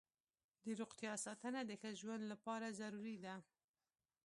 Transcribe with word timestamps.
د 0.63 0.65
روغتیا 0.79 1.13
ساتنه 1.25 1.61
د 1.65 1.71
ښه 1.81 1.89
ژوند 1.99 2.23
لپاره 2.31 2.75
ضروري 2.79 3.17
ده. 3.25 3.35